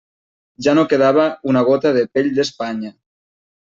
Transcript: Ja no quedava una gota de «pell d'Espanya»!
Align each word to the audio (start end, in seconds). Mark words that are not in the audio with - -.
Ja 0.67 0.73
no 0.79 0.85
quedava 0.93 1.27
una 1.53 1.65
gota 1.71 1.95
de 2.01 2.09
«pell 2.15 2.35
d'Espanya»! 2.41 2.97